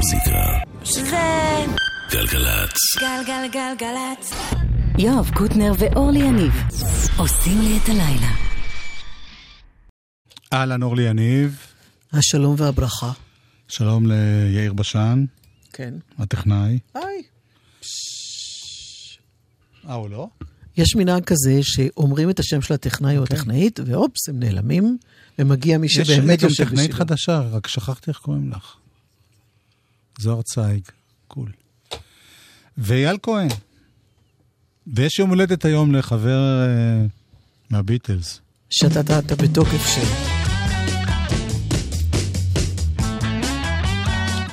[0.00, 0.58] המוזיקה.
[0.84, 1.66] שווה,
[2.10, 2.76] גלגלצ.
[3.00, 4.32] גלגלגלגלצ.
[4.98, 6.52] יואב קוטנר ואורלי יניב
[7.18, 8.32] עושים לי את הלילה.
[10.52, 11.66] אהלן, אורלי יניב.
[12.12, 13.12] השלום והברכה.
[13.68, 15.24] שלום ליאיר בשן,
[15.72, 15.94] כן.
[16.18, 16.78] הטכנאי.
[16.94, 17.22] היי.
[19.88, 20.28] אה, הוא לא?
[20.76, 24.98] יש מנהג כזה שאומרים את השם של הטכנאי או הטכנאית, ואופס, הם נעלמים,
[25.38, 26.98] ומגיע מי יש שבאמת גם יושב טכנאית בשבילו.
[26.98, 28.79] חדשה, רק שכחתי איך קוראים לך.
[30.20, 30.82] זוהר צייג,
[31.28, 31.52] קול.
[32.78, 33.48] ואייל כהן.
[34.86, 37.06] ויש יום הולדת היום לחבר אה,
[37.70, 38.40] מהביטלס.
[38.70, 40.06] שאתה טענת בתוקף של...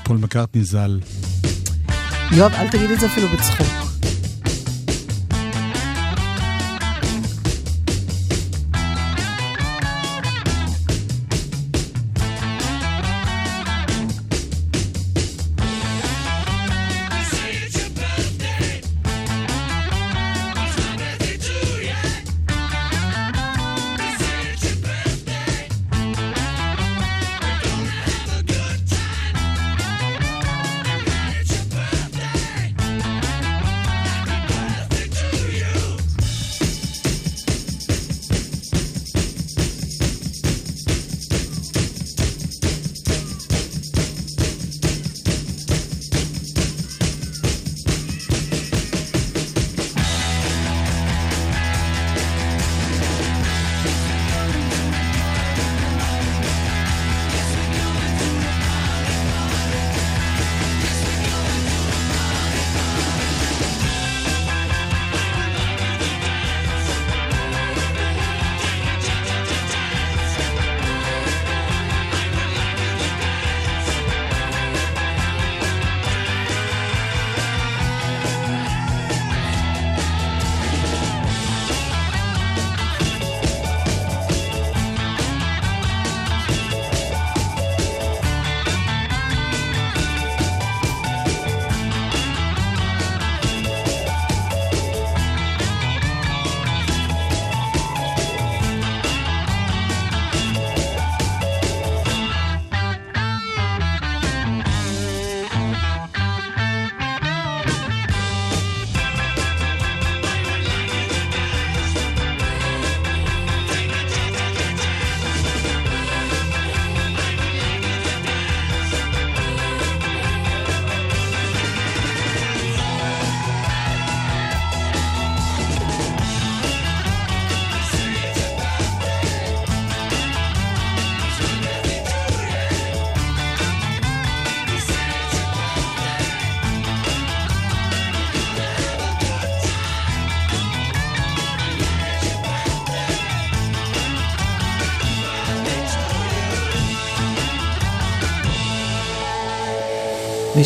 [0.03, 0.99] פול מקארטני ז"ל.
[2.31, 3.86] יואב, אל תגיד את זה אפילו בצחוק.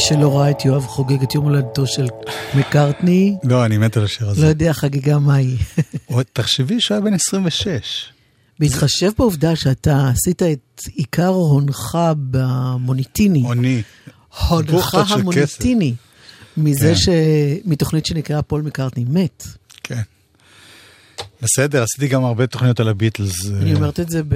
[0.08, 2.08] שלא ראה את יואב חוגג את יום הולדתו של
[2.54, 4.48] מקארטני, לא, אני מת על השיר לא הזה.
[4.48, 5.58] יודע חגיגה מהי.
[6.10, 8.06] או, תחשבי שהוא היה בן 26.
[8.60, 11.98] בהתחשב בעובדה שאתה עשית את עיקר הונך
[12.32, 13.82] במוניטיני, עוני.
[14.50, 15.94] הונך בוכטות של המוניטיני,
[16.58, 16.96] מזה כן.
[16.96, 17.10] ש...
[17.66, 19.48] מתוכנית שנקראה פול מקארטני מת.
[19.84, 20.02] כן.
[21.42, 23.46] בסדר, עשיתי גם הרבה תוכניות על הביטלס.
[23.62, 24.34] אני אומרת את זה ב...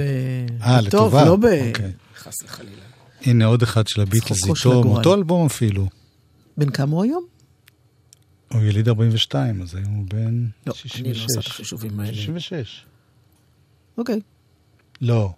[0.62, 1.24] אה, בטוב, לטובה.
[1.24, 1.44] לא ב...
[1.44, 1.92] אוקיי.
[2.18, 2.95] חס וחלילה.
[3.22, 4.84] הנה עוד אחד של הביטלס איתו.
[4.84, 5.88] מאותו אלבום אפילו.
[6.56, 7.24] בן כמה הוא היום?
[8.52, 11.00] הוא יליד 42, אז היום הוא בן לא, 66.
[11.00, 12.14] אני לא עושה את החישובים האלה.
[12.14, 12.84] 66.
[13.98, 14.20] אוקיי.
[15.00, 15.30] לא.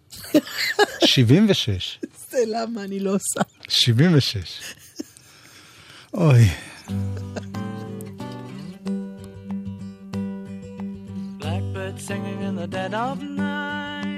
[1.05, 1.99] 76.
[2.31, 3.41] זה למה אני לא עושה.
[3.69, 4.61] 76.
[6.15, 6.49] אוי.
[11.41, 14.18] Blackbird singing in the dead of night.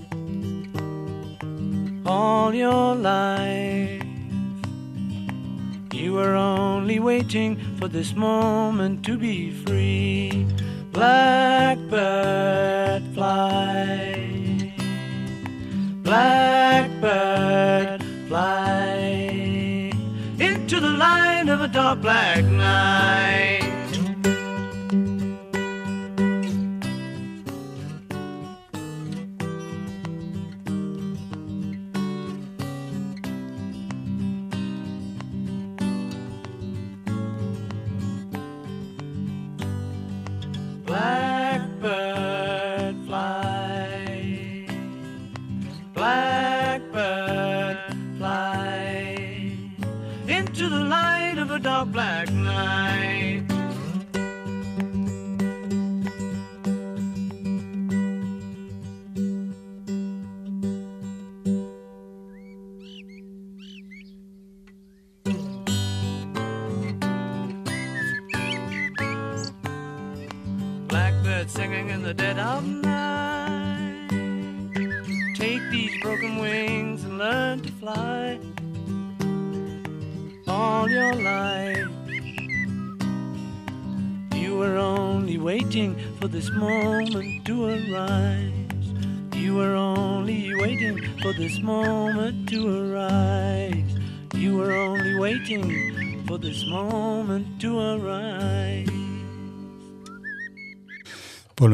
[2.11, 4.03] all your life.
[5.93, 10.45] You were only waiting for this moment to be free.
[10.91, 11.93] Blackbird
[13.15, 14.73] fly.
[16.07, 19.91] Blackbird fly
[20.47, 21.47] into the light.
[21.53, 23.50] of a dark black night.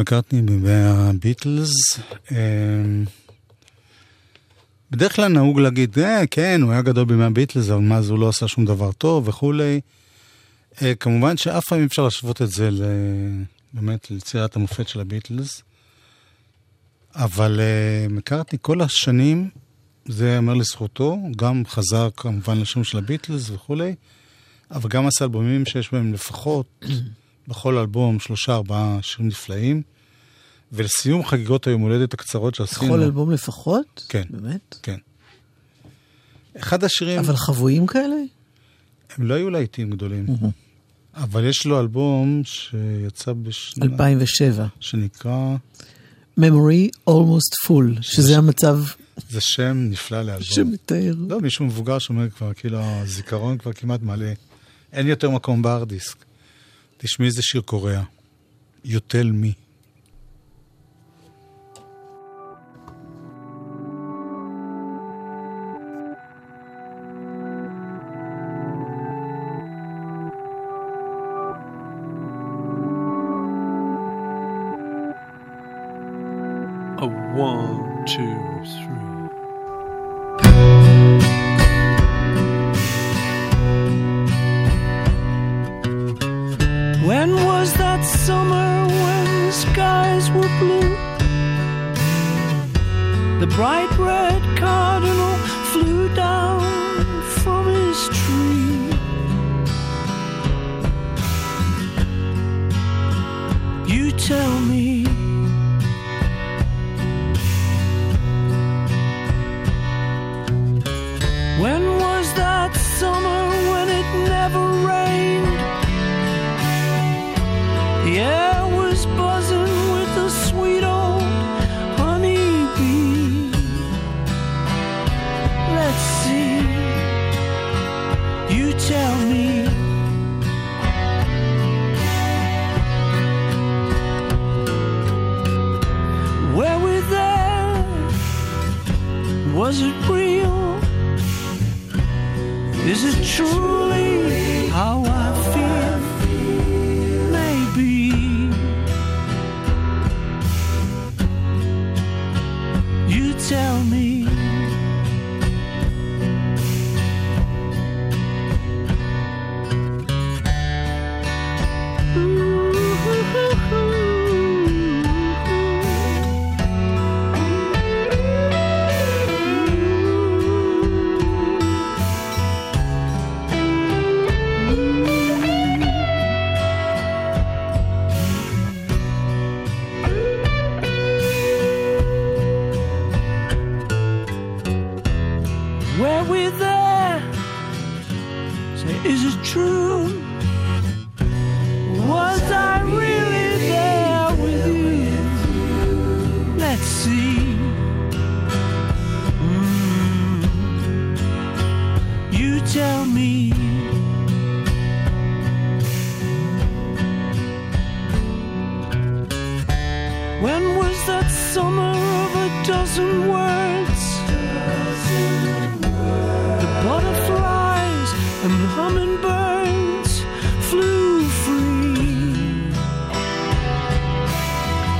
[0.07, 1.71] מקארטני מהביטלס.
[2.31, 2.37] אה,
[4.91, 8.19] בדרך כלל נהוג להגיד, אה, כן, הוא היה גדול בימי הביטלס, אבל מה, אז הוא
[8.19, 9.81] לא עשה שום דבר טוב וכולי.
[10.81, 12.81] אה, כמובן שאף פעם אי אפשר להשוות את זה ל...
[13.73, 15.61] באמת ליצירת המופת של הביטלס.
[17.15, 19.49] אבל אה, מקארטני כל השנים,
[20.05, 23.95] זה ייאמר לזכותו, גם חזר כמובן לשם של הביטלס וכולי,
[24.71, 26.85] אבל גם עשה אלבומים שיש בהם לפחות,
[27.47, 29.96] בכל אלבום, שלושה, ארבעה שירים נפלאים.
[30.71, 32.93] ולסיום חגיגות היום הולדת הקצרות שעשינו...
[32.93, 34.05] בכל אלבום לפחות?
[34.09, 34.23] כן.
[34.29, 34.75] באמת?
[34.83, 34.97] כן.
[36.57, 38.15] אחד השירים, אבל חבויים כאלה?
[39.17, 40.25] הם לא היו להיטים גדולים,
[41.15, 43.85] אבל יש לו אלבום שיצא בשנה...
[43.85, 44.67] 2007.
[44.79, 45.55] שנקרא,
[46.39, 48.79] Memory Almost Full, שזה המצב
[49.29, 50.43] זה שם נפלא לאלבום.
[50.43, 51.13] שמתאר.
[51.29, 54.27] לא, מישהו מבוגר שאומר כבר, כאילו, הזיכרון כבר כמעט מלא.
[54.93, 56.25] אין יותר מקום בהארד דיסק.
[56.97, 58.03] תשמעי איזה שיר קורע.
[58.85, 59.66] You tell me.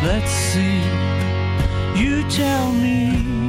[0.08, 0.78] Let's see,
[2.00, 3.47] you tell me.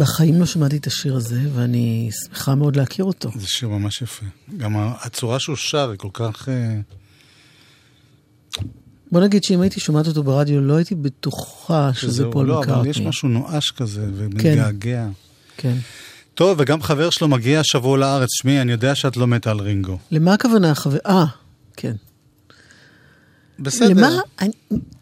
[0.00, 3.30] בחיים לא שמעתי את השיר הזה, ואני שמחה מאוד להכיר אותו.
[3.36, 4.26] זה שיר ממש יפה.
[4.56, 6.48] גם הצורה שהוא שר היא כל כך...
[6.48, 6.76] אה,
[9.12, 12.80] בוא נגיד שאם הייתי שומעת אותו ברדיו, לא הייתי בטוחה שזה פול לא, מקארטני.
[12.80, 15.08] אבל יש משהו נואש כזה ומתגעגע.
[15.56, 15.76] כן.
[16.34, 18.28] טוב, וגם חבר שלו מגיע השבוע לארץ.
[18.32, 19.98] שמי, אני יודע שאת לא מתה על רינגו.
[20.10, 20.98] למה הכוונה, חבר...
[21.06, 21.24] אה,
[21.76, 21.94] כן.
[23.58, 23.88] בסדר.
[23.88, 24.08] למה?
[24.40, 24.50] אני-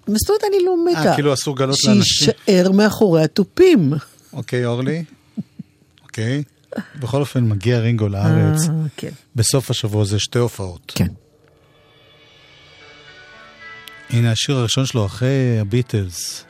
[0.08, 1.10] מה זאת אומרת אני לא מתה?
[1.10, 2.02] אה, כאילו אסור לגלות לאנשים.
[2.02, 3.92] שיישאר מאחורי התופים.
[4.32, 5.04] אוקיי, אורלי?
[6.02, 6.42] אוקיי.
[6.96, 8.68] בכל אופן, מגיע רינגו לארץ.
[8.68, 9.10] אה, כן.
[9.36, 10.92] בסוף השבוע זה שתי הופעות.
[10.94, 11.08] כן.
[14.10, 16.44] הנה השיר הראשון שלו אחרי הביטלס.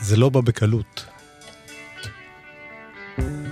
[0.00, 1.04] זה לא בא בקלות.
[3.18, 3.49] Got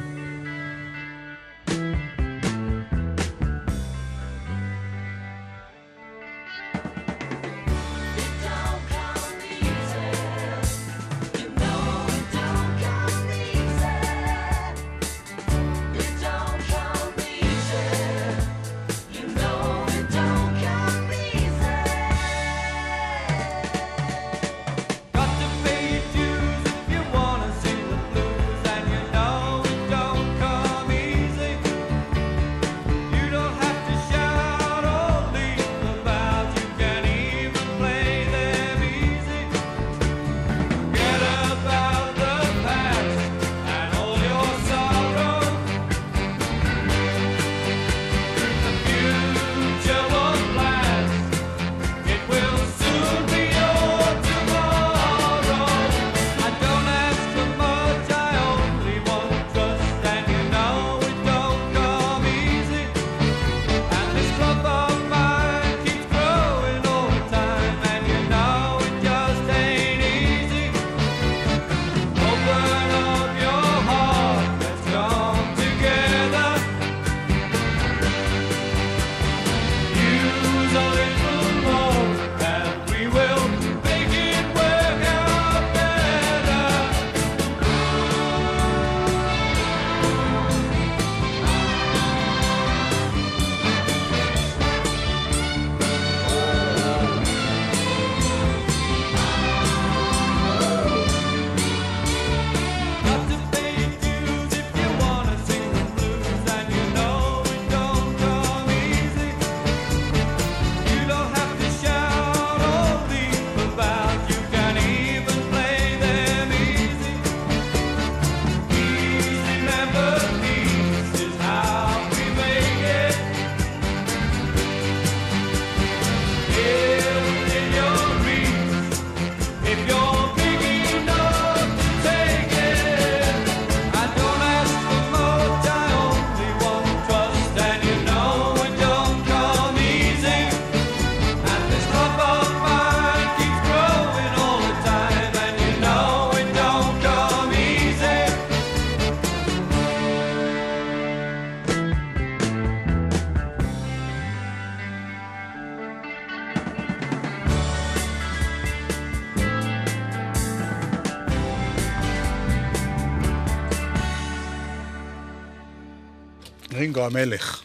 [167.08, 167.62] המלך.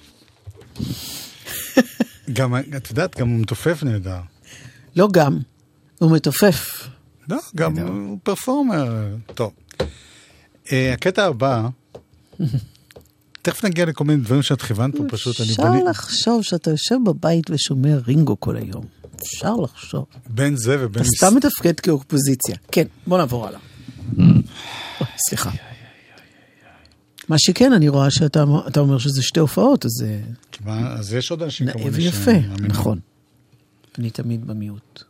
[2.33, 4.19] גם, את יודעת, גם הוא מתופף נהדר.
[4.95, 5.39] לא גם,
[5.99, 6.87] הוא מתופף.
[7.29, 9.15] לא, גם הוא פרפורמר.
[9.33, 9.51] טוב.
[10.71, 11.67] אה, הקטע הבא,
[13.41, 15.89] תכף נגיע לכל מיני דברים שאת כיוונת פה, פשוט אני אפשר.
[15.89, 18.85] לחשוב שאתה יושב בבית ושומע רינגו כל היום.
[19.15, 20.05] אפשר לחשוב.
[20.29, 21.03] בין זה ובין...
[21.03, 22.55] אתה סתם מתפקד כאופוזיציה.
[22.71, 23.59] כן, בוא נעבור הלאה.
[24.17, 25.51] אוי, סליחה.
[27.29, 30.21] מה שכן, אני רואה שאתה אתה אומר שזה שתי הופעות, אז זה
[30.65, 32.65] מה, אז יש עוד אנשים כמוני ויפה, שמאמינים.
[32.65, 32.99] נכון.
[33.99, 35.03] אני תמיד במיעוט.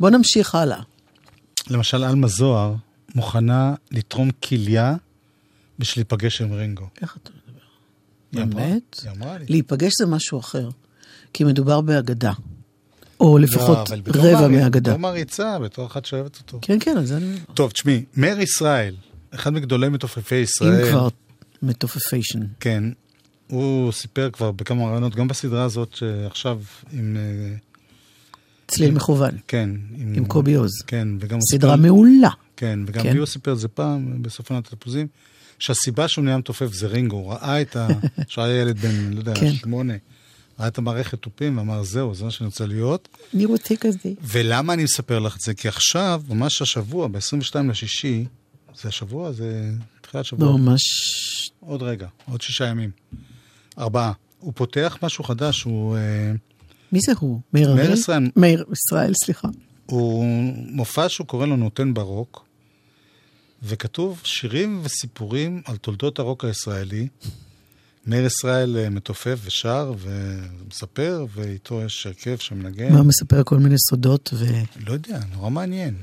[0.00, 0.80] בוא נמשיך הלאה.
[1.70, 2.74] למשל, עלמה זוהר
[3.14, 4.96] מוכנה לתרום כליה
[5.78, 6.86] בשביל להיפגש עם רינגו.
[7.02, 7.30] איך אתה
[8.32, 8.54] מדבר?
[8.54, 9.00] באמת?
[9.02, 9.44] היא אמרה לי.
[9.48, 10.68] להיפגש זה משהו אחר,
[11.32, 12.32] כי מדובר באגדה.
[13.20, 14.90] או לפחות לא, אבל בתור רבע מהאגדה.
[14.90, 16.58] בתור מעריצה, בתור אחת שאוהבת אותו.
[16.62, 17.36] כן, כן, זה אני.
[17.54, 18.94] טוב, תשמעי, מאיר ישראל
[19.34, 20.84] אחד מגדולי מתופפי ישראל.
[20.84, 21.08] אם כבר
[21.62, 22.40] מתופפיישן.
[22.60, 22.84] כן.
[23.46, 26.60] הוא סיפר כבר בכמה רעיונות, גם בסדרה הזאת שעכשיו
[26.92, 27.16] עם...
[27.16, 27.54] אה,
[28.68, 29.38] צליל מכוון.
[29.48, 29.70] כן.
[29.96, 30.72] עם קובי עוז.
[30.86, 32.28] כן, וגם סדרה סיפר- מעולה.
[32.56, 33.16] כן, וגם כן.
[33.16, 35.06] הוא סיפר את זה פעם, בסוף עונת התפוזים,
[35.58, 37.88] שהסיבה שהוא נהיה מתופף זה רינגו, הוא ראה את ה...
[38.28, 39.52] שהוא היה ילד בן, לא יודע, כן.
[39.54, 39.94] שמונה,
[40.60, 43.08] ראה את המערכת תופים ואמר, זהו, זה מה שאני רוצה להיות.
[43.34, 44.10] נראותי כזה.
[44.22, 45.54] ולמה אני מספר לך את זה?
[45.54, 48.24] כי עכשיו, ממש השבוע, ב-22 לשישי,
[48.74, 49.32] זה השבוע?
[49.32, 49.70] זה
[50.00, 50.56] תחילת שבוע.
[50.56, 50.82] ממש...
[51.60, 52.90] עוד רגע, עוד שישה ימים.
[53.78, 54.12] ארבעה.
[54.38, 56.32] הוא פותח משהו חדש, הוא, אה,
[56.92, 57.40] מי זה הוא?
[57.52, 57.98] מאיר מאיר אריאל?
[57.98, 58.30] ישראל.
[58.36, 59.48] מאיר ישראל, סליחה.
[59.86, 62.44] הוא מופע שהוא קורא לו נותן ברוק,
[63.62, 67.08] וכתוב שירים וסיפורים על תולדות הרוק הישראלי.
[68.06, 72.92] מאיר ישראל אה, מתופף ושר ומספר, ואיתו יש הרכב שמנגן.
[72.92, 74.44] מה מספר כל מיני סודות ו...
[74.86, 75.94] לא יודע, נורא מעניין.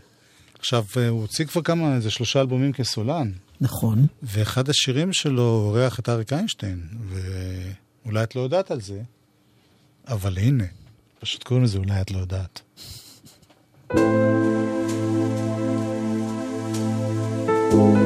[0.66, 3.32] עכשיו, אה, הוא הוציא כבר כמה, איזה שלושה אלבומים כסולן,
[3.62, 4.08] נכון.
[4.24, 9.02] ואחד השירים שלו אורח את אריק איינשטיין, ואולי את לא יודעת על זה,
[10.08, 10.64] אבל הנה,
[11.20, 12.62] פשוט קוראים לזה אולי את לא יודעת.
[17.72, 18.05] אולי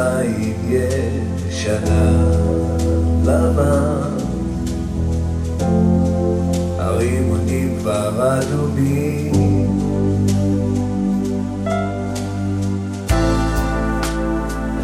[0.00, 2.32] בשמיים יש ענן
[3.24, 4.16] לבן
[6.78, 9.32] הרימונים כבר אדומים.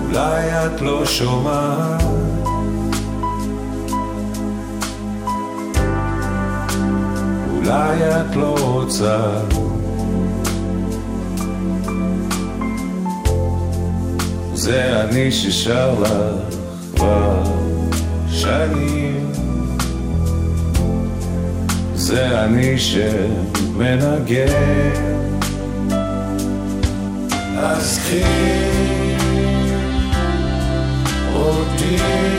[0.02, 2.02] אולי את לא שומעת?
[7.54, 9.40] אולי את לא רוצה
[14.66, 16.10] זה אני ששר לך
[16.96, 17.44] כבר
[18.30, 19.32] שנים
[21.94, 24.46] זה אני שמנגן.
[27.58, 28.22] אז קחי
[31.34, 32.35] אותי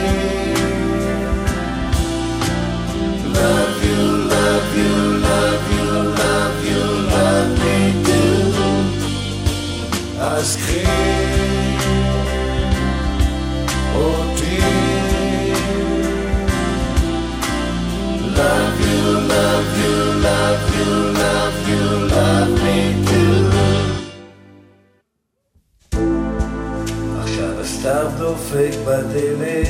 [28.28, 29.68] דופק בדלת.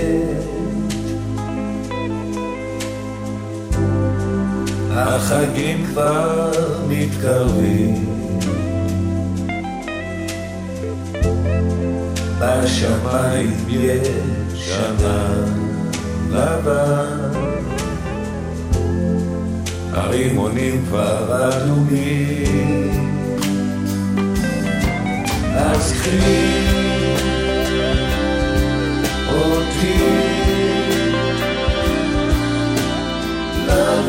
[4.90, 6.50] החגים כבר
[6.88, 8.06] מתקרבים.
[12.40, 15.52] בשמיים יש ענן
[16.30, 17.30] לבן.
[19.92, 22.90] הרימונים כבר אדומים.
[25.56, 26.77] אז קחי
[29.78, 30.18] אותי
[33.58, 34.07] Love you, love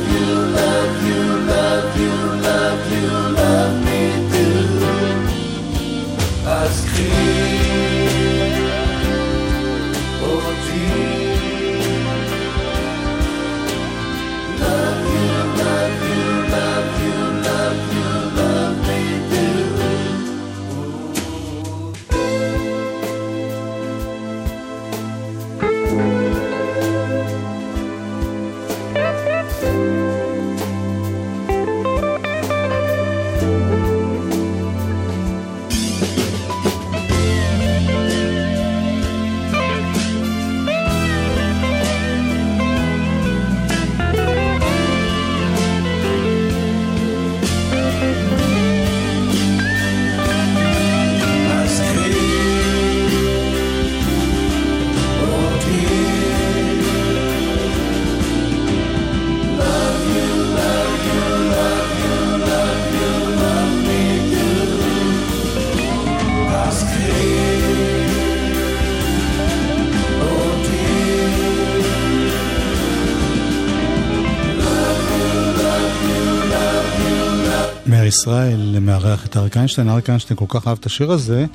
[77.94, 79.90] ישראל מארח את אריק איינשטיין.
[79.90, 81.46] אריק איינשטיין כל כך אהב את השיר הזה,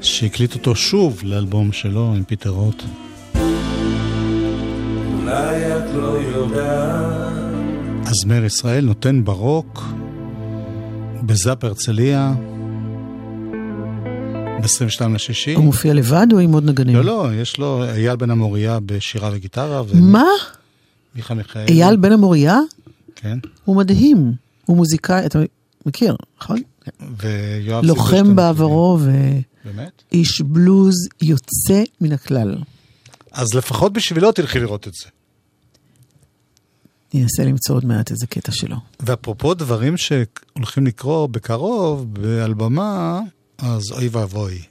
[0.00, 2.82] שהקליט אותו שוב לאלבום שלו עם פיטר רוט.
[5.14, 9.82] אולי את לא יודעת אז מאיר ישראל נותן ברוק
[11.22, 12.34] בזאפ הרצליה
[14.62, 15.54] ב-22 לשישי.
[15.54, 16.96] הוא מופיע לבד או עם עוד נגנים?
[16.96, 19.82] לא, לא, יש לו אייל בן אמוריה בשירה וגיטרה.
[19.94, 20.24] מה?
[21.14, 21.64] ומיכה מיכאל.
[21.68, 22.58] אייל בן אמוריה?
[23.16, 23.38] כן.
[23.64, 24.45] הוא מדהים.
[24.66, 25.38] הוא מוזיקאי, אתה
[25.86, 26.62] מכיר, נכון?
[27.18, 28.36] ויואב לוחם.
[28.36, 28.98] בעברו?
[30.12, 32.58] ואיש בלוז יוצא מן הכלל.
[33.32, 35.08] אז לפחות בשבילו תלכי לראות את זה.
[37.14, 38.76] אני אנסה למצוא עוד מעט איזה קטע שלו.
[39.00, 42.06] ואפרופו דברים שהולכים לקרות בקרוב,
[42.44, 43.20] על במה,
[43.58, 44.62] אז אוי ואבוי.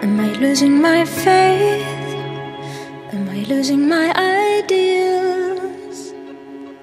[0.00, 2.14] Am I losing my faith?
[3.12, 6.12] Am I losing my ideals?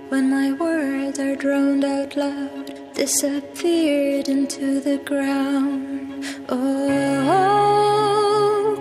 [0.10, 6.25] When my words are drowned out loud, disappeared into the ground.
[6.49, 6.78] Oh,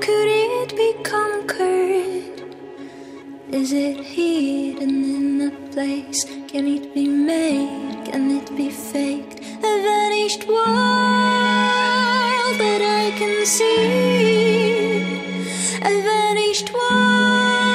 [0.00, 2.42] could it be conquered?
[3.52, 6.24] Is it hidden in a place?
[6.48, 8.06] Can it be made?
[8.06, 9.38] Can it be faked?
[9.58, 15.02] A vanished world that I can see.
[15.82, 17.73] A vanished world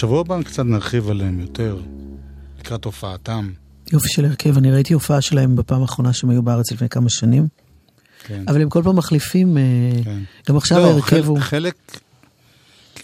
[0.00, 1.80] בשבוע הבא קצת נרחיב עליהם יותר,
[2.60, 3.50] לקראת הופעתם.
[3.92, 7.46] יופי של הרכב, אני ראיתי הופעה שלהם בפעם האחרונה שהם היו בארץ לפני כמה שנים,
[8.26, 8.44] כן.
[8.48, 9.62] אבל הם כל פעם מחליפים, אה,
[10.04, 10.18] כן.
[10.48, 11.38] גם עכשיו לא, ההרכב חלק- הוא...
[11.40, 11.74] חלק,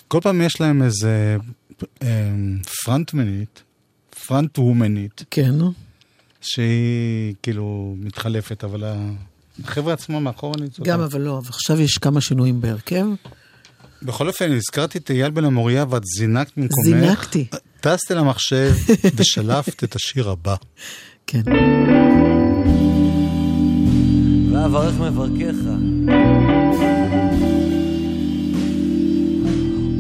[0.09, 1.37] כל פעם יש להם איזה
[2.03, 2.31] אה,
[2.85, 3.63] פרנטמנית,
[4.27, 5.55] פרנט וומנית, כן.
[6.41, 8.85] שהיא כאילו מתחלפת, אבל
[9.65, 10.89] החבר'ה עצמם מאחור אני צודק.
[10.89, 13.07] גם אבל לא, ועכשיו יש כמה שינויים בהרכב.
[14.07, 16.85] בכל אופן, הזכרתי את אייל בן אמוריה ואת זינקת ממקומך.
[16.85, 17.47] זינקתי.
[17.81, 18.75] טסת אל המחשב
[19.16, 20.55] ושלפת את השיר הבא.
[21.27, 21.42] כן.
[24.53, 25.55] ואברך מברכך.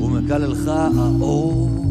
[0.00, 1.85] ומקלל לך האור.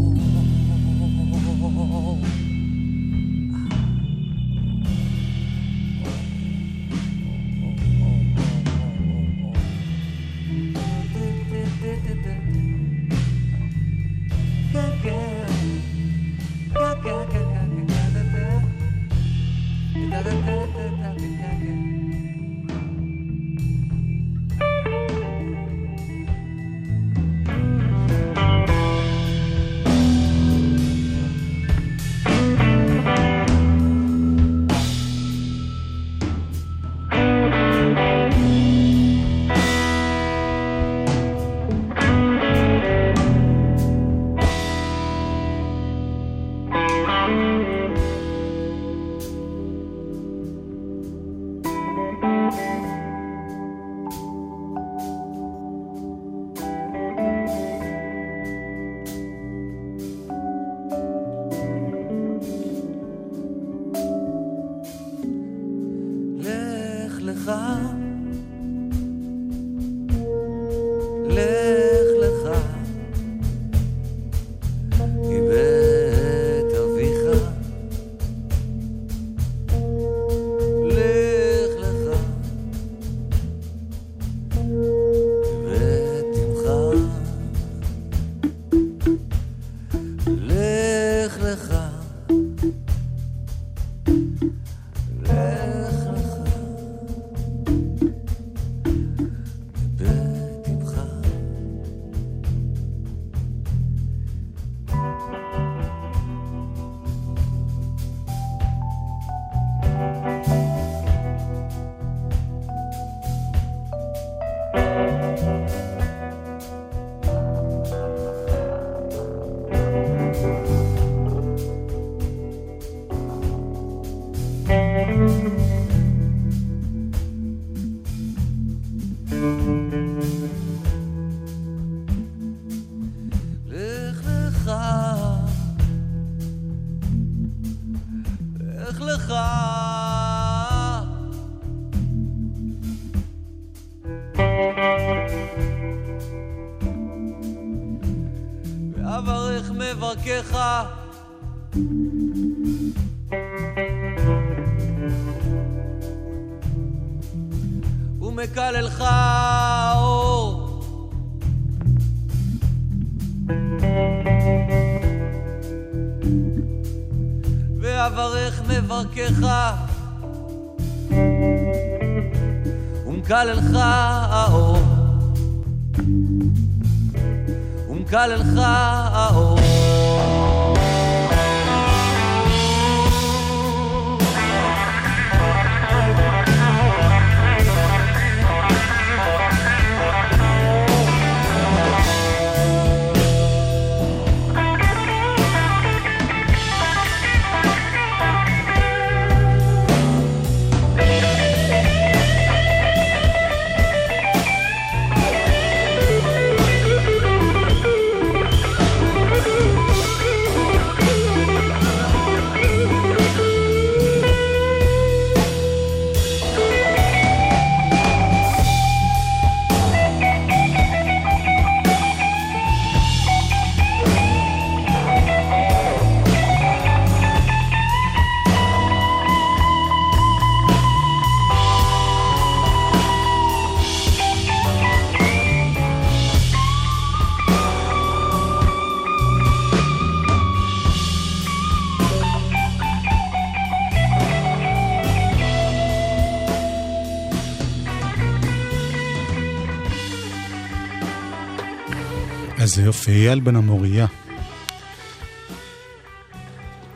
[253.12, 254.08] אייל בן המוריה,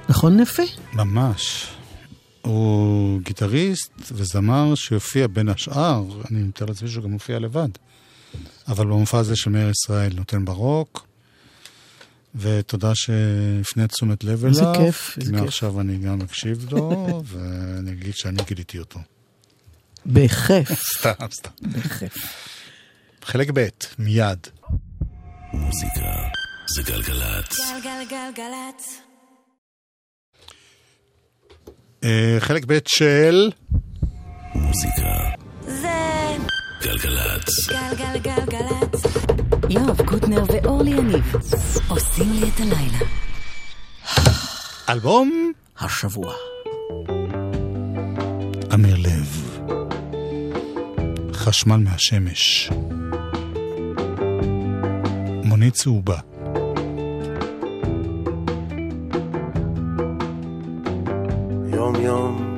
[0.10, 0.64] נכון נפה?
[0.94, 1.68] ממש.
[2.42, 7.70] הוא גיטריסט וזמר שהופיע בין השאר, אני מתאר לעצמי שהוא גם מופיע לבד.
[8.68, 11.08] אבל במופע הזה של מאיר ישראל נותן ברוק,
[12.36, 14.48] ותודה שהפנית תשומת לב אליו.
[14.48, 15.42] איזה כיף, כי איזה כיף.
[15.42, 19.00] מעכשיו אני גם אקשיב לו, ואני אגיד שאני גיליתי אותו.
[20.06, 20.72] בכיף.
[20.98, 21.50] סתם, סתם.
[21.62, 22.18] בכיף.
[23.24, 23.68] חלק ב',
[24.00, 24.48] מיד.
[25.54, 26.30] מוזיקה
[26.68, 27.60] זה גלגלצ.
[27.84, 29.02] גלגלגלגלצ.
[32.04, 33.50] אה, חלק ב' של...
[34.56, 35.30] מוזיקה
[35.62, 36.38] זה
[36.82, 37.70] גלגלצ.
[37.70, 39.04] גלגלגלגלצ.
[39.70, 41.36] יואב קוטנר ואורלי יניב
[41.88, 43.06] עושים לי את הלילה.
[44.90, 46.34] אלבום השבוע.
[48.74, 49.60] אמיר לב.
[51.34, 52.70] חשמל מהשמש.
[55.60, 56.20] מונית צהובה.
[61.74, 62.49] יום יום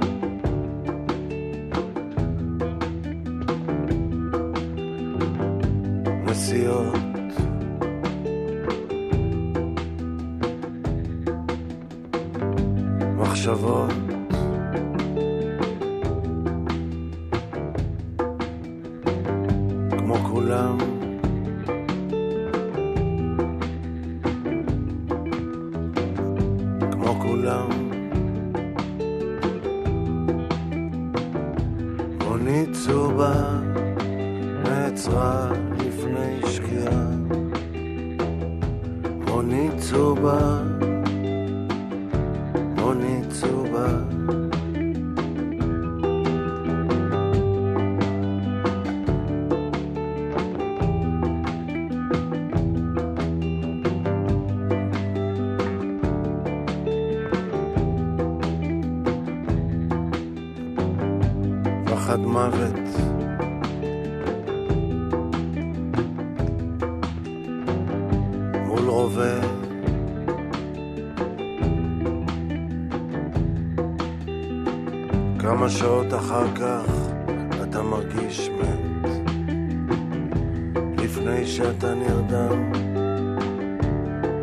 [81.22, 82.72] לפני שאתה נרדם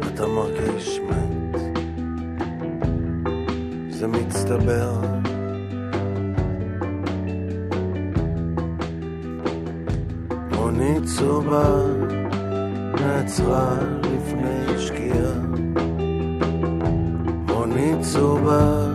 [0.06, 1.60] אתה מרגיש מת.
[3.90, 5.00] זה מצטבר.
[10.56, 11.82] מונית צהובה
[13.00, 15.32] נעצרה לפני שקיעה.
[17.48, 18.87] מונית צהובה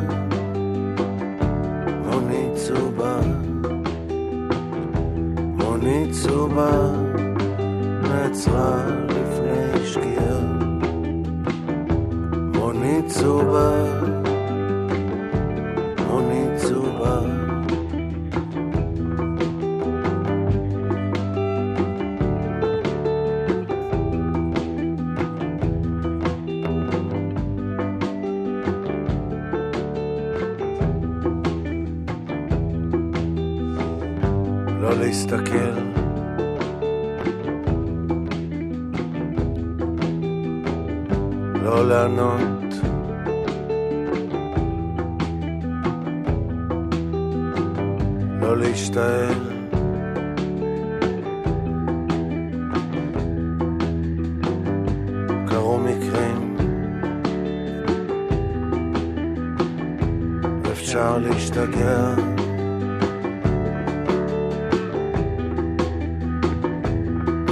[61.63, 62.15] אפשר להשתגע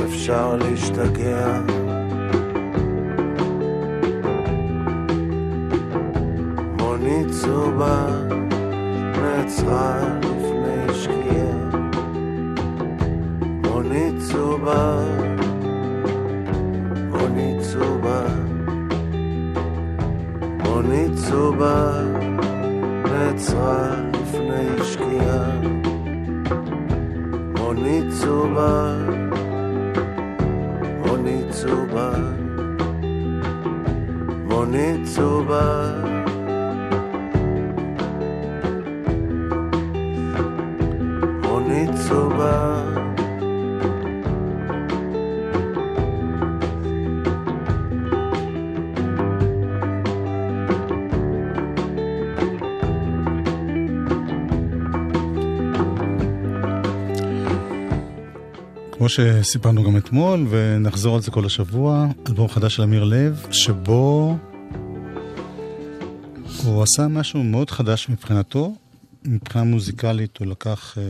[0.06, 1.60] אפשר להשתגע
[6.80, 8.08] מונית צהובה
[9.22, 11.70] נעצרה לפני שקיעה
[13.66, 14.98] מונית צהובה
[17.10, 18.24] מונית צהובה
[20.64, 22.11] מונית צהובה
[23.06, 25.60] נעצרה לפני שקיעה
[27.58, 28.96] מונית צהובה
[31.06, 32.12] מונית צהובה
[34.46, 35.92] מונית צהובה
[41.44, 42.61] מונית צהובה
[59.12, 64.38] שסיפרנו גם אתמול, ונחזור על זה כל השבוע, אלבום חדש של אמיר לב, שבו
[66.64, 68.76] הוא עשה משהו מאוד חדש מבחינתו.
[69.26, 71.04] מבחינה מוזיקלית הוא לקח אה,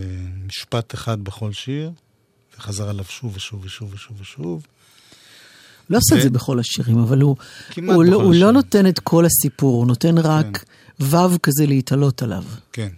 [0.47, 1.91] משפט אחד בכל שיר,
[2.57, 4.67] וחזר עליו שוב ושוב ושוב ושוב ושוב.
[5.89, 7.35] לא עושה את ו- זה בכל השירים, אבל הוא,
[7.87, 8.51] הוא, לא, הוא לא.
[8.51, 10.65] נותן את כל הסיפור, הוא נותן רק
[10.99, 12.43] וו כזה להתעלות עליו.
[12.73, 12.89] כן.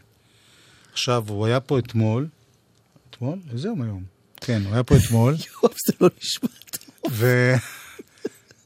[0.94, 2.28] עכשיו, הוא היה פה אתמול,
[3.10, 3.40] אתמול?
[3.52, 4.13] איזה יום היום?
[4.46, 5.34] כן, הוא היה פה אתמול.
[5.64, 7.22] יואב, זה לא נשמע טוב.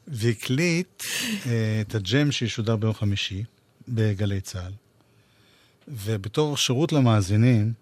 [0.08, 1.02] והקליט
[1.46, 3.44] אה, את הג'ם שישודר ביום חמישי
[3.88, 4.72] בגלי צה"ל.
[5.88, 7.72] ובתור שירות למאזינים,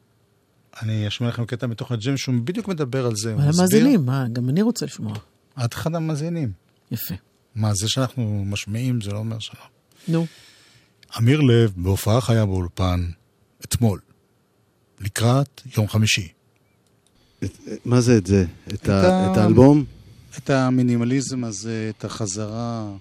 [0.83, 3.35] אני אשמיע לכם קטע מתוך הג'ם שהוא בדיוק מדבר על זה.
[3.35, 5.15] מסביר- המאזינים, מה, גם אני רוצה לשמוע.
[5.65, 6.53] את אחד המאזינים.
[6.91, 7.15] יפה.
[7.55, 9.61] מה, זה שאנחנו משמיעים זה לא אומר שלא.
[10.09, 10.27] נו.
[11.19, 13.11] אמיר לב בהופעה חיה באולפן
[13.65, 14.01] אתמול,
[15.01, 16.29] לקראת יום חמישי.
[17.85, 18.45] מה זה את זה?
[18.69, 19.33] את, את ה...
[19.33, 19.85] את האלבום?
[20.39, 22.93] את המינימליזם הזה, את החזרה,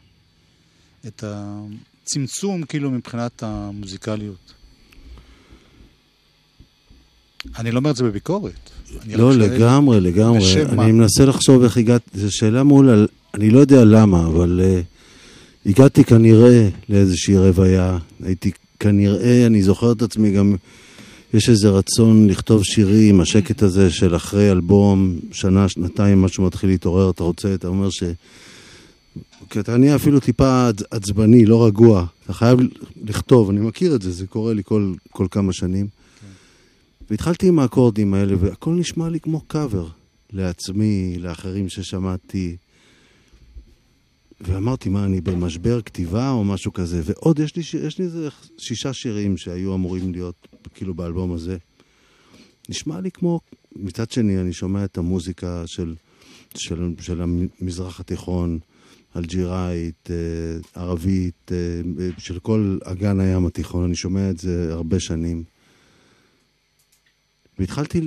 [1.08, 4.54] את הצמצום כאילו מבחינת המוזיקליות.
[7.58, 8.70] אני לא אומר את זה בביקורת.
[9.08, 10.40] לא, לגמרי, לגמרי.
[10.40, 10.84] בשם מה?
[10.84, 16.04] אני מנסה לחשוב איך הגעתי, זו שאלה מעולה, אני לא יודע למה, אבל uh, הגעתי
[16.04, 17.98] כנראה לאיזושהי רוויה.
[18.24, 20.56] הייתי כנראה, אני זוכר את עצמי גם,
[21.36, 27.10] יש איזה רצון לכתוב שירים, השקט הזה של אחרי אלבום, שנה, שנתיים, משהו מתחיל להתעורר,
[27.10, 28.04] אתה רוצה, אתה אומר ש...
[29.50, 32.06] כי אתה נהיה אפילו טיפה עצ- עצבני, לא רגוע.
[32.24, 32.60] אתה חייב
[33.04, 35.88] לכתוב, אני מכיר את זה, זה קורה לי כל, כל כמה שנים.
[37.10, 39.88] והתחלתי עם האקורדים האלה, והכל נשמע לי כמו קאבר
[40.34, 42.56] לעצמי, לאחרים ששמעתי.
[44.42, 47.02] ואמרתי, מה, אני במשבר כתיבה או משהו כזה?
[47.06, 51.58] ועוד, יש לי, יש לי איזה שישה שירים שהיו אמורים להיות כאילו באלבום הזה.
[52.70, 53.40] נשמע לי כמו...
[53.76, 55.96] מצד שני, אני שומע את המוזיקה של,
[56.56, 58.60] של, של המזרח התיכון,
[59.16, 65.44] אלג'יראית, אה, ערבית, אה, של כל אגן הים התיכון, אני שומע את זה הרבה שנים.
[67.60, 68.02] והתחלתי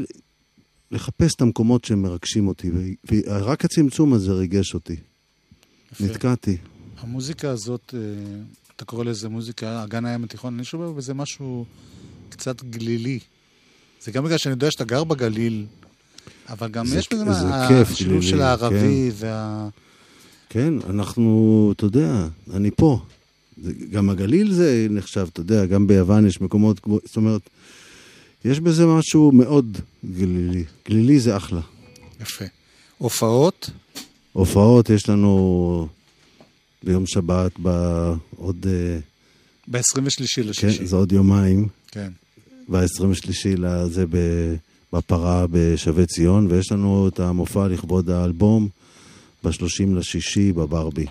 [0.90, 2.70] לחפש את המקומות שמרגשים אותי,
[3.10, 4.96] ורק הצמצום הזה ריגש אותי.
[5.92, 6.04] יפה.
[6.04, 6.56] נתקעתי.
[6.98, 8.00] המוזיקה הזאת, אה,
[8.76, 11.64] אתה קורא לזה מוזיקה, אגן הים התיכון, אני שומע בזה משהו
[12.30, 13.18] קצת גלילי.
[14.02, 15.66] זה גם בגלל שאני יודע שאתה גר בגליל,
[16.48, 18.76] אבל גם זה- יש בזה השילוב של הערבי
[19.10, 19.26] כן.
[19.26, 19.68] וה...
[20.50, 23.00] כן, אנחנו, אתה יודע, אני פה.
[23.62, 27.40] זה, גם הגליל זה נחשב, אתה יודע, גם ביוון יש מקומות, כמו- זאת אומרת,
[28.44, 29.78] יש בזה משהו מאוד
[30.16, 30.64] גלילי.
[30.88, 31.60] גלילי זה אחלה.
[32.20, 32.44] יפה.
[32.98, 33.70] הופעות?
[34.32, 35.88] הופעות יש לנו
[36.82, 38.66] ביום שבת, בעוד...
[38.66, 38.98] אה,
[39.70, 40.00] ב-23
[40.44, 40.78] לשישי.
[40.78, 41.68] כן, זה עוד יומיים.
[41.90, 42.10] כן.
[42.68, 44.04] ב-23 לזה
[44.92, 48.68] בפרה בשבי ציון, ויש לנו את המופע לכבוד האלבום
[49.44, 51.06] ב-30 לשישי בברבי.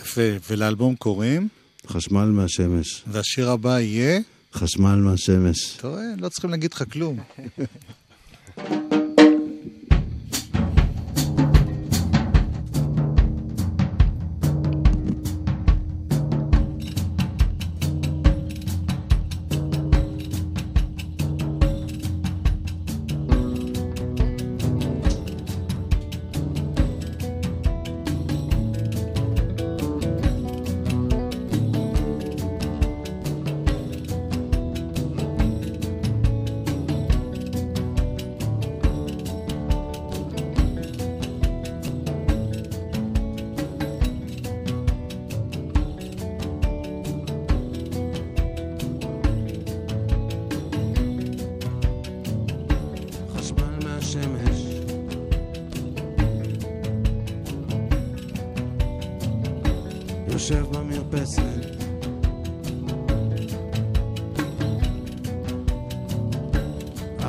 [0.00, 0.20] יפה.
[0.50, 1.48] ולאלבום קוראים,
[1.86, 3.04] חשמל מהשמש.
[3.06, 4.20] והשיר הבא יהיה...
[4.54, 5.76] חשמל מהשמש.
[5.76, 6.02] אתה רואה?
[6.18, 7.18] לא צריכים להגיד לך כלום.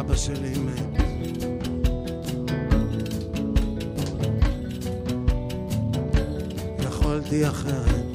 [0.01, 1.01] אבא שלי מת.
[6.79, 8.05] יכולתי אחרת.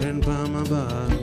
[0.00, 1.21] אין פעם הבאה.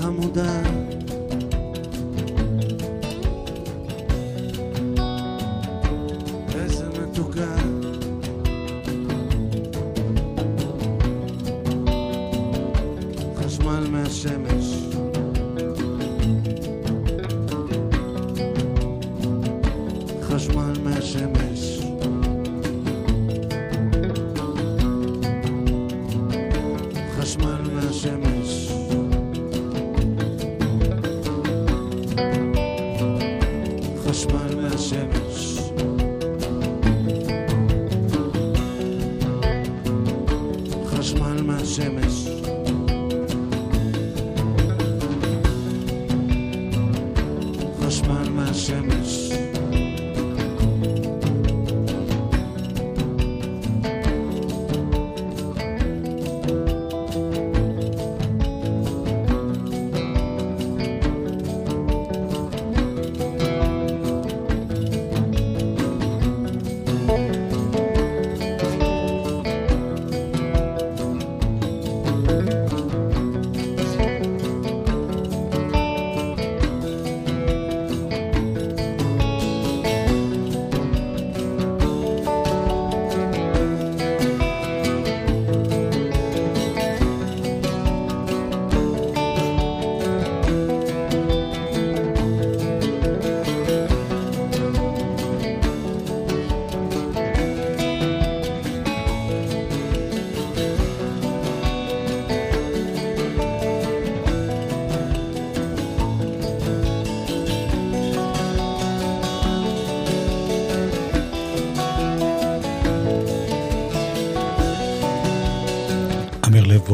[0.00, 0.89] terra mudar.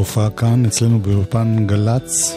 [0.07, 2.35] בהופעה כאן, אצלנו באולפן גל"צ.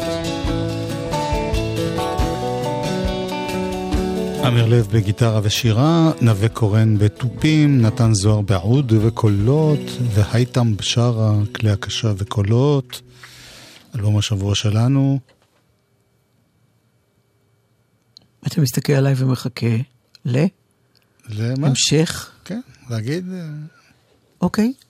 [4.46, 9.78] אמיר לב בגיטרה ושירה, נווה קורן בתופים, נתן זוהר בעוד ובקולות,
[10.14, 13.00] והייטם בשרה, כלי הקשה וקולות.
[13.94, 15.18] אלבום השבוע שלנו.
[18.46, 19.76] אתה מסתכל עליי ומחכה
[20.24, 20.44] ל...
[21.28, 21.66] למה?
[21.68, 22.30] המשך?
[22.44, 22.60] כן,
[22.90, 23.32] להגיד...
[23.32, 23.48] אה,
[24.40, 24.72] אוקיי.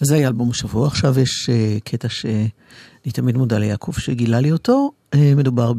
[0.00, 0.86] זה היה אלבום השבוע.
[0.86, 4.90] עכשיו יש uh, קטע שאני תמיד מודה ליעקב שגילה לי אותו.
[5.14, 5.72] Uh, מדובר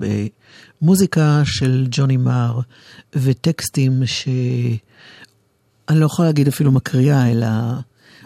[0.81, 2.59] במוזיקה של ג'וני מר
[3.15, 7.47] וטקסטים שאני לא יכולה להגיד אפילו מקריאה, אלא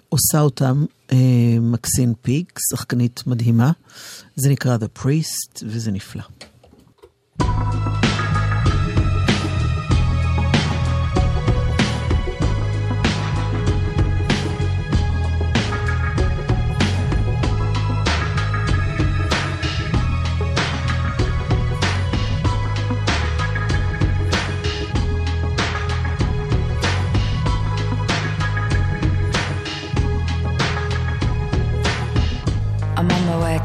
[0.09, 1.13] עושה אותם uh,
[1.61, 3.71] מקסין פיק, שחקנית מדהימה.
[4.35, 6.23] זה נקרא The Priest וזה נפלא.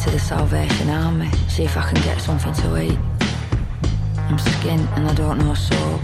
[0.08, 2.98] To the Salvation Army, see if I can get something to eat.
[4.28, 6.00] I'm skint and I don't know soul.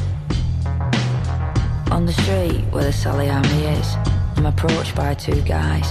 [1.91, 3.97] On the street where the Sally Army is,
[4.37, 5.91] I'm approached by two guys.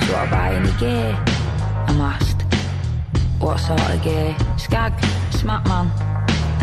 [0.00, 1.18] Do to buy any gear?
[1.88, 2.42] I'm asked.
[3.40, 4.36] What sort of gear?
[4.56, 4.92] Skag?
[5.32, 5.88] Smack man?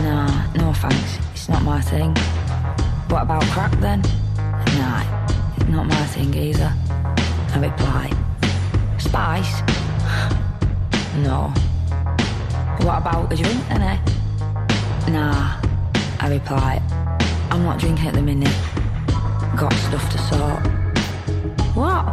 [0.03, 2.15] Nah, no thanks, it's not my thing.
[3.09, 4.01] What about crack then?
[4.77, 5.03] Nah,
[5.67, 6.71] not my thing either.
[7.53, 8.11] I reply.
[8.97, 9.63] Spice?
[11.17, 11.53] No.
[12.81, 13.97] What about a drink then, eh?
[15.09, 15.61] Nah,
[16.19, 16.81] I reply.
[17.51, 18.55] I'm not drinking at the minute.
[19.55, 20.59] Got stuff to sort.
[21.75, 22.05] What?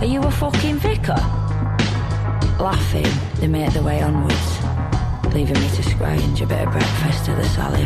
[0.00, 1.16] Are you a fucking vicar?
[2.60, 3.08] Laughing,
[3.40, 4.58] they make their way onwards,
[5.34, 7.84] leaving me to scrounge a bit of breakfast at the Sally.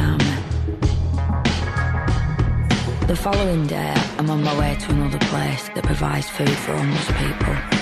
[3.06, 7.06] The following day, I'm on my way to another place that provides food for homeless
[7.06, 7.73] people.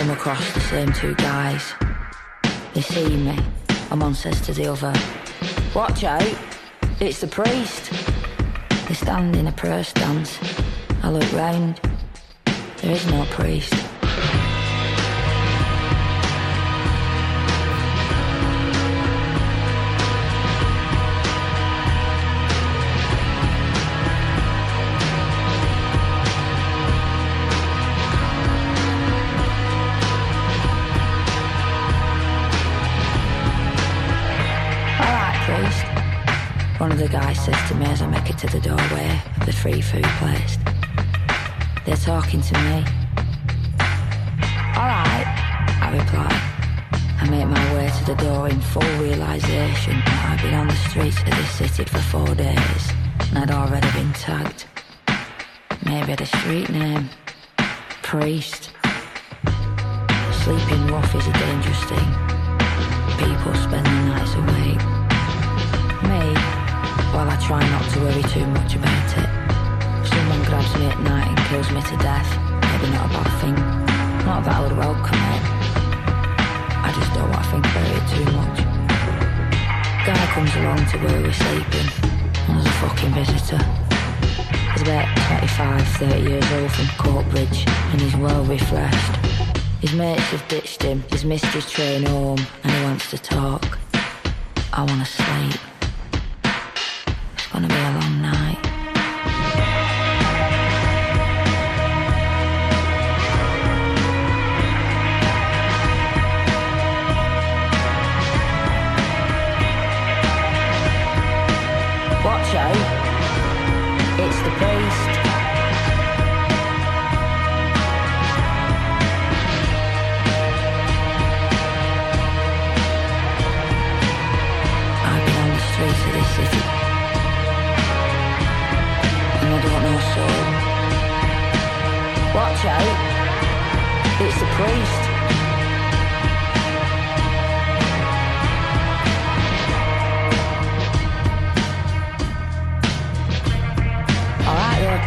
[0.00, 1.74] Come across the same two guys.
[2.72, 3.38] They see me,
[3.90, 4.94] and one says to the other,
[5.74, 6.26] Watch out,
[7.00, 7.90] it's the priest.
[8.88, 10.38] They stand in a prayer stance.
[11.02, 11.82] I look round.
[12.78, 13.74] There is no priest.
[36.80, 39.44] One of the guys says to me as I make it to the doorway of
[39.44, 40.56] the free food place.
[41.84, 42.76] They're talking to me.
[44.78, 45.28] All right,
[45.82, 46.32] I reply.
[47.20, 50.76] I make my way to the door in full realization that I've been on the
[50.88, 52.92] streets of this city for four days
[53.28, 54.64] and I'd already been tagged.
[55.84, 57.10] Maybe the street name.
[58.02, 58.70] Priest.
[60.44, 62.10] Sleeping rough is a dangerous thing.
[63.20, 64.59] People spend their nights awake.
[67.20, 69.28] Well, I try not to worry too much about it.
[70.08, 72.24] Someone grabs me at night and kills me to death.
[72.64, 73.56] Maybe not a bad thing.
[74.24, 75.44] Not that I would welcome it.
[76.80, 78.58] I just don't want to think about it too much.
[80.08, 81.88] Guy comes along to where we're sleeping,
[82.48, 83.60] and there's a fucking visitor.
[84.72, 89.16] He's about 25, 30 years old from Courtbridge, and he's well refreshed.
[89.82, 93.78] His mates have ditched him, he's missed his train home, and he wants to talk.
[94.72, 95.60] I want to sleep
[97.60, 98.09] gonna be alone.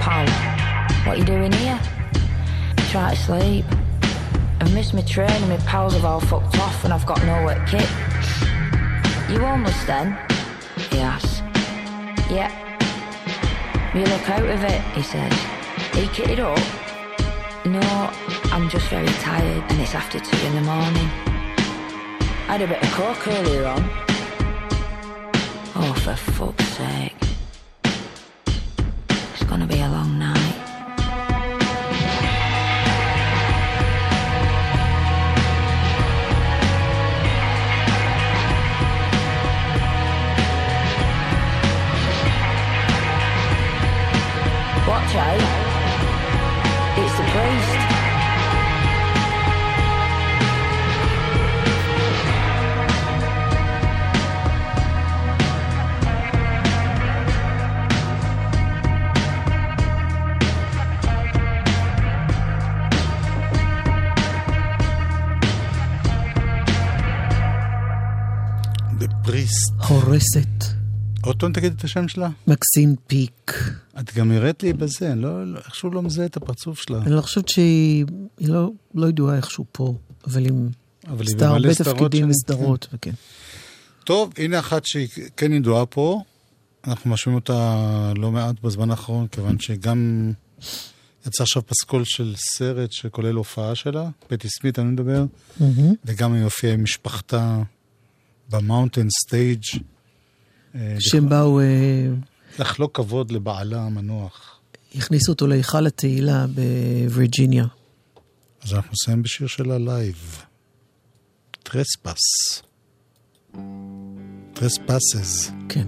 [0.03, 0.27] Pal.
[1.07, 1.79] What you doing here?
[2.91, 3.65] Try to sleep.
[4.59, 7.45] I've missed my train and my pals have all fucked off and I've got no
[7.45, 7.89] wet kit.
[9.31, 10.17] You homeless then?
[10.91, 11.39] He asks.
[12.29, 12.51] Yeah.
[13.95, 15.33] You look out of it, he says.
[15.93, 16.59] Are you kitted up?
[17.65, 18.11] No,
[18.51, 21.09] I'm just very tired and it's after two in the morning.
[22.49, 23.83] I had a bit of coke earlier on.
[25.75, 27.12] Oh, for fuck's sake.
[29.53, 30.22] Gonna be a long night.
[70.23, 70.75] הורסת.
[71.21, 72.29] עוד פעם תגיד את השם שלה?
[72.47, 73.63] מקסין פיק.
[73.99, 76.97] את גם הראית לי בזה, אני לא, לא, איכשהו לא מזהה את הפרצוף שלה.
[76.97, 78.05] אני לא חושבת שהיא
[78.39, 79.95] היא לא, לא ידועה איכשהו פה,
[80.27, 80.69] אבל עם
[81.07, 83.11] אבל היא במלא הרבה סדרות תפקידים שם, וסדרות, וכן.
[84.03, 85.07] טוב, הנה אחת שהיא
[85.37, 86.21] כן ידועה פה.
[86.87, 90.31] אנחנו משמיעים אותה לא מעט בזמן האחרון, כיוון שגם
[91.27, 95.25] יצא עכשיו פסקול של סרט שכולל הופעה שלה, פטי סמית אני מדבר,
[95.59, 95.93] מהמם.
[96.05, 97.61] וגם היא הופיעה עם משפחתה
[98.49, 99.63] ב Mountain Stage.
[100.75, 101.65] אה, שהם באו, אה,
[102.59, 104.59] לחלוק כבוד לבעלה המנוח.
[104.95, 107.65] הכניסו אותו להיכל התהילה בווירג'יניה.
[108.63, 110.43] אז אנחנו נסיים בשיר שלה live.
[111.63, 112.61] Trespasses.
[114.53, 115.51] Trespasses.
[115.69, 115.87] כן.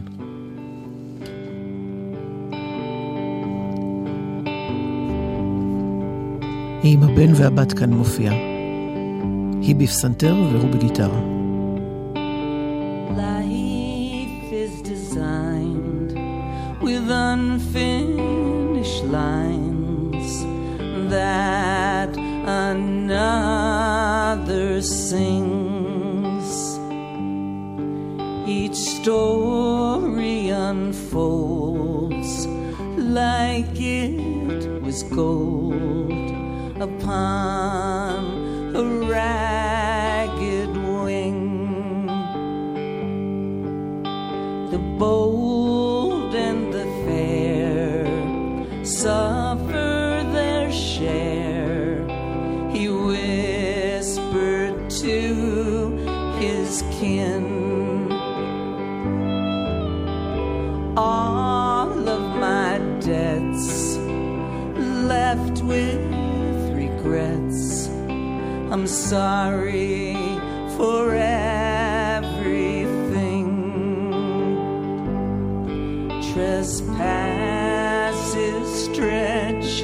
[6.83, 8.35] היא עם הבן והבת כאן מופיעה.
[9.61, 11.34] היא בפסנתר והוא בגיטרה.
[17.33, 20.33] Unfinished lines
[21.09, 22.11] that
[22.65, 23.61] another
[24.81, 26.49] sings.
[28.47, 32.31] Each story unfolds
[33.19, 36.11] like it was gold
[36.87, 38.19] upon
[38.75, 40.73] a ragged
[41.03, 41.41] wing.
[44.71, 45.94] The bold
[68.75, 70.17] I'm sorry
[70.75, 72.27] for everything.
[76.33, 76.75] Trespasses
[78.83, 79.83] stretch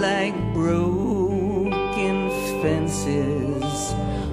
[0.00, 2.30] like broken
[2.62, 3.92] fences,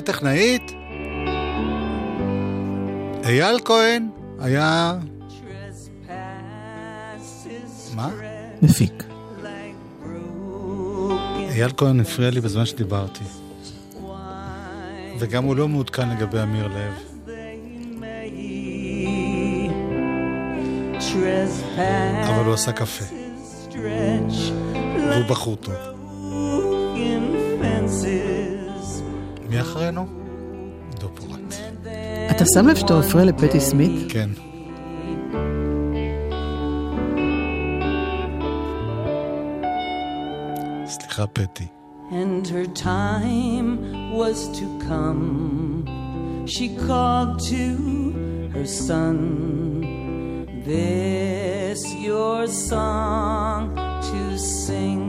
[0.00, 0.72] הטכנאית?
[3.24, 4.98] אייל כהן היה...
[7.94, 8.10] מה?
[8.62, 9.04] מפיק.
[11.50, 13.24] אייל כהן הפריע לי בזמן שדיברתי.
[15.18, 16.94] וגם הוא לא מעודכן לגבי אמיר לב.
[22.28, 23.04] אבל הוא עשה קפה.
[25.10, 25.99] והוא בחור טוב.
[29.50, 30.06] מי אחרינו?
[31.00, 31.54] דופורט.
[32.30, 34.12] אתה שם לב שאתה מפריע לפטי סמית?
[34.12, 34.30] כן.
[40.86, 41.66] סליחה, פטי.
[42.10, 43.68] and her time
[44.12, 45.84] was to come.
[46.46, 49.18] She called to her son,
[50.64, 53.76] This your song
[54.10, 55.06] to sing.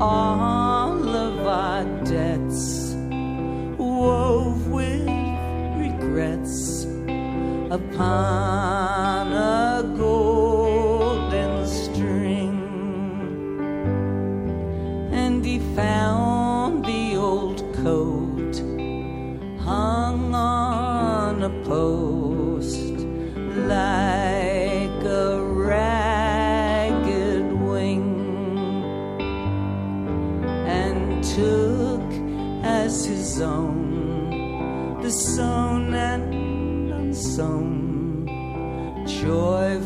[0.00, 0.36] All
[2.04, 2.94] debts
[3.76, 5.08] wove with
[5.76, 6.84] regrets
[7.70, 12.58] upon a golden string.
[15.12, 18.56] And he found the old coat
[19.60, 23.06] hung on a post
[23.68, 24.17] like
[39.28, 39.77] joy